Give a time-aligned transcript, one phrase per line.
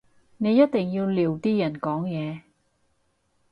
[0.37, 2.41] 你一定要撩啲人講嘢